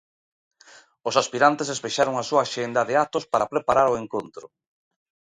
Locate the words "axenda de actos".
2.45-3.23